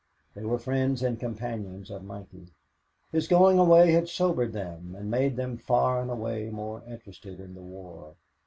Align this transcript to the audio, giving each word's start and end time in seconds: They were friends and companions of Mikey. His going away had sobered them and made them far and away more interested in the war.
They 0.33 0.43
were 0.43 0.57
friends 0.57 1.03
and 1.03 1.19
companions 1.19 1.91
of 1.91 2.03
Mikey. 2.03 2.47
His 3.11 3.27
going 3.27 3.59
away 3.59 3.91
had 3.91 4.09
sobered 4.09 4.51
them 4.51 4.95
and 4.97 5.11
made 5.11 5.35
them 5.35 5.57
far 5.57 6.01
and 6.01 6.09
away 6.09 6.49
more 6.49 6.81
interested 6.87 7.39
in 7.39 7.53
the 7.53 7.61
war. 7.61 8.15